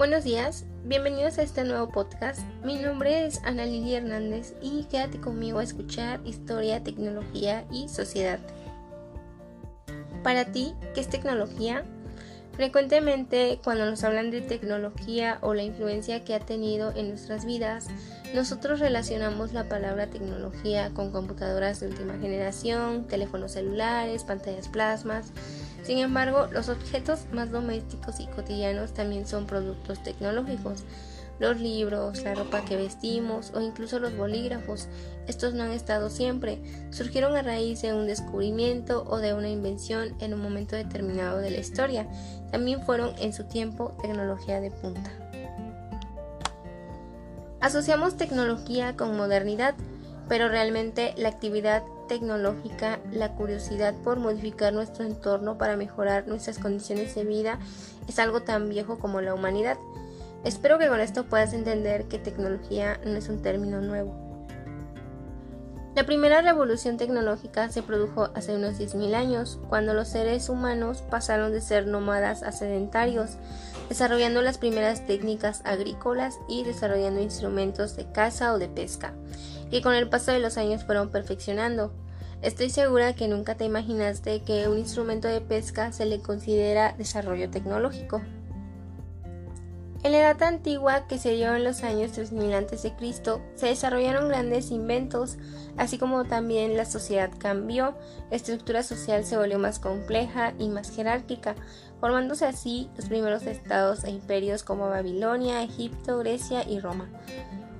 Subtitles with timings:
[0.00, 2.40] Buenos días, bienvenidos a este nuevo podcast.
[2.64, 8.38] Mi nombre es Ana Lili Hernández y quédate conmigo a escuchar historia, tecnología y sociedad.
[10.22, 11.84] Para ti, ¿qué es tecnología?
[12.54, 17.88] Frecuentemente cuando nos hablan de tecnología o la influencia que ha tenido en nuestras vidas,
[18.34, 25.30] nosotros relacionamos la palabra tecnología con computadoras de última generación, teléfonos celulares, pantallas plasmas.
[25.82, 30.84] Sin embargo, los objetos más domésticos y cotidianos también son productos tecnológicos
[31.40, 34.88] los libros, la ropa que vestimos o incluso los bolígrafos.
[35.26, 40.14] Estos no han estado siempre, surgieron a raíz de un descubrimiento o de una invención
[40.20, 42.06] en un momento determinado de la historia.
[42.52, 45.10] También fueron en su tiempo tecnología de punta.
[47.60, 49.74] Asociamos tecnología con modernidad,
[50.28, 51.82] pero realmente la actividad
[53.12, 57.58] la curiosidad por modificar nuestro entorno para mejorar nuestras condiciones de vida
[58.08, 59.78] es algo tan viejo como la humanidad.
[60.42, 64.30] Espero que con esto puedas entender que tecnología no es un término nuevo.
[65.94, 71.52] La primera revolución tecnológica se produjo hace unos 10.000 años, cuando los seres humanos pasaron
[71.52, 73.32] de ser nómadas a sedentarios,
[73.88, 79.14] desarrollando las primeras técnicas agrícolas y desarrollando instrumentos de caza o de pesca,
[79.70, 81.92] que con el paso de los años fueron perfeccionando.
[82.42, 87.50] Estoy segura que nunca te imaginaste que un instrumento de pesca se le considera desarrollo
[87.50, 88.22] tecnológico.
[90.02, 92.94] En la edad antigua, que se dio en los años 3000 a.C.,
[93.54, 95.36] se desarrollaron grandes inventos,
[95.76, 97.94] así como también la sociedad cambió,
[98.30, 101.54] la estructura social se volvió más compleja y más jerárquica,
[102.00, 107.10] formándose así los primeros estados e imperios como Babilonia, Egipto, Grecia y Roma.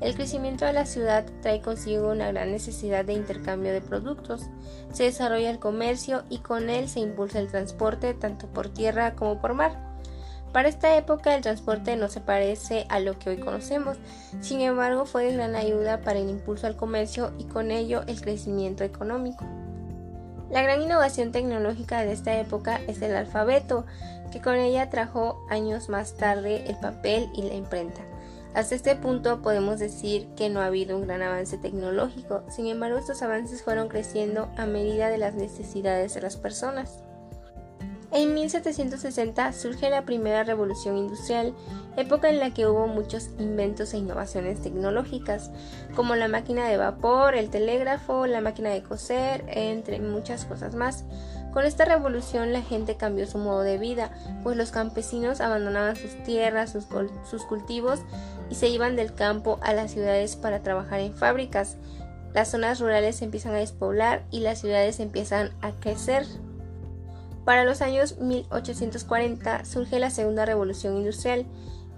[0.00, 4.46] El crecimiento de la ciudad trae consigo una gran necesidad de intercambio de productos.
[4.92, 9.40] Se desarrolla el comercio y con él se impulsa el transporte tanto por tierra como
[9.40, 9.90] por mar.
[10.52, 13.98] Para esta época el transporte no se parece a lo que hoy conocemos,
[14.40, 18.20] sin embargo fue de gran ayuda para el impulso al comercio y con ello el
[18.20, 19.44] crecimiento económico.
[20.50, 23.84] La gran innovación tecnológica de esta época es el alfabeto,
[24.32, 28.09] que con ella trajo años más tarde el papel y la imprenta.
[28.54, 32.98] Hasta este punto podemos decir que no ha habido un gran avance tecnológico, sin embargo
[32.98, 37.04] estos avances fueron creciendo a medida de las necesidades de las personas.
[38.12, 41.54] En 1760 surge la primera revolución industrial,
[41.96, 45.52] época en la que hubo muchos inventos e innovaciones tecnológicas,
[45.94, 51.04] como la máquina de vapor, el telégrafo, la máquina de coser, entre muchas cosas más.
[51.52, 54.12] Con esta revolución la gente cambió su modo de vida,
[54.42, 58.00] pues los campesinos abandonaban sus tierras, sus, cultivos
[58.50, 61.76] y se iban del campo a las ciudades para trabajar en fábricas.
[62.32, 66.24] Las zonas rurales se empiezan a despoblar y las ciudades empiezan a crecer.
[67.44, 71.46] Para los años 1840 surge la Segunda Revolución Industrial,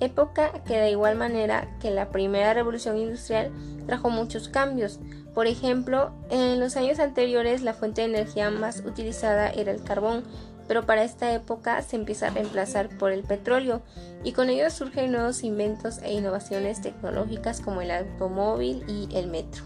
[0.04, 3.50] época que de igual manera que la Primera Revolución Industrial
[3.86, 5.00] trajo muchos cambios.
[5.34, 10.24] Por ejemplo, en los años anteriores la fuente de energía más utilizada era el carbón,
[10.68, 13.82] pero para esta época se empieza a reemplazar por el petróleo
[14.24, 19.64] y con ello surgen nuevos inventos e innovaciones tecnológicas como el automóvil y el metro.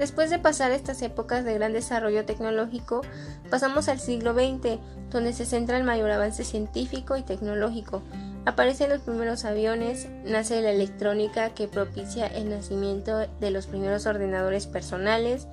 [0.00, 3.02] Después de pasar estas épocas de gran desarrollo tecnológico,
[3.50, 4.78] pasamos al siglo XX,
[5.10, 8.02] donde se centra el mayor avance científico y tecnológico.
[8.46, 14.66] Aparecen los primeros aviones, nace la electrónica que propicia el nacimiento de los primeros ordenadores
[14.66, 15.46] personales,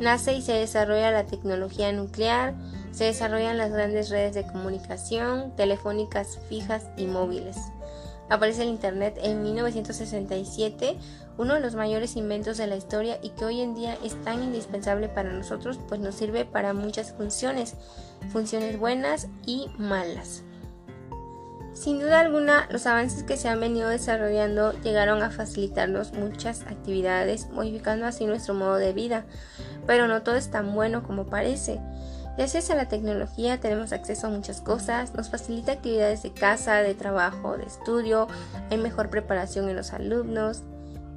[0.00, 2.54] nace y se desarrolla la tecnología nuclear,
[2.92, 7.56] se desarrollan las grandes redes de comunicación, telefónicas fijas y móviles
[8.28, 10.96] aparece el Internet en 1967,
[11.38, 14.42] uno de los mayores inventos de la historia y que hoy en día es tan
[14.42, 17.74] indispensable para nosotros, pues nos sirve para muchas funciones,
[18.32, 20.42] funciones buenas y malas.
[21.78, 27.48] Sin duda alguna, los avances que se han venido desarrollando llegaron a facilitarnos muchas actividades,
[27.50, 29.26] modificando así nuestro modo de vida,
[29.86, 31.80] pero no todo es tan bueno como parece.
[32.36, 36.94] Gracias a la tecnología tenemos acceso a muchas cosas, nos facilita actividades de casa, de
[36.94, 38.26] trabajo, de estudio,
[38.70, 40.64] hay mejor preparación en los alumnos,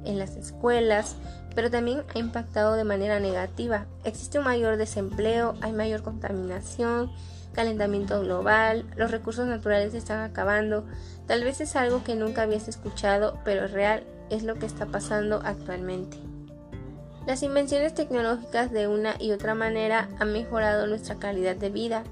[0.04, 1.16] en las escuelas,
[1.56, 3.86] pero también ha impactado de manera negativa.
[4.04, 7.10] Existe un mayor desempleo, hay mayor contaminación,
[7.52, 10.84] calentamiento global, los recursos naturales se están acabando.
[11.26, 14.86] Tal vez es algo que nunca habías escuchado, pero es real, es lo que está
[14.86, 16.16] pasando actualmente.
[17.26, 22.02] Las invenciones tecnológicas de una y otra manera han mejorado nuestra calidad de vida,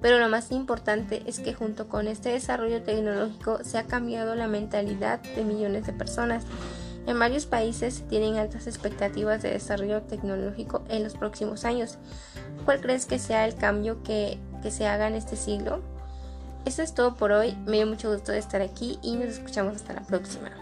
[0.00, 4.46] pero lo más importante es que junto con este desarrollo tecnológico se ha cambiado la
[4.46, 6.44] mentalidad de millones de personas.
[7.10, 11.98] En varios países se tienen altas expectativas de desarrollo tecnológico en los próximos años.
[12.64, 15.80] ¿Cuál crees que sea el cambio que, que se haga en este siglo?
[16.66, 17.56] Eso es todo por hoy.
[17.66, 20.52] Me dio mucho gusto de estar aquí y nos escuchamos hasta la próxima.